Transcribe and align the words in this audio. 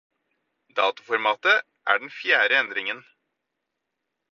Datoformatet 0.79 1.61
er 1.87 1.97
den 2.05 2.11
fjerde 2.17 2.59
endringen. 2.63 3.05